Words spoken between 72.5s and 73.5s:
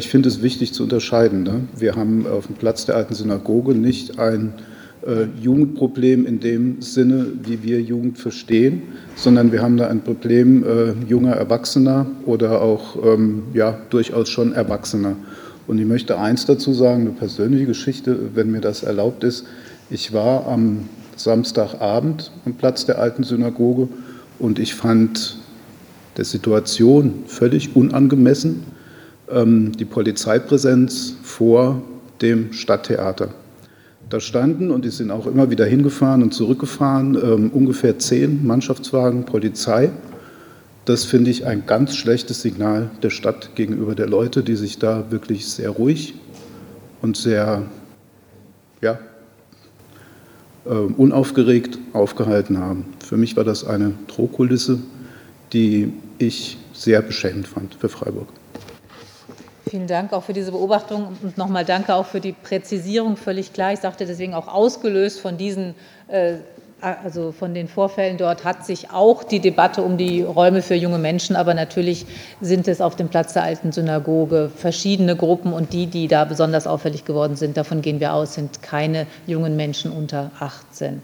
es auf dem Platz der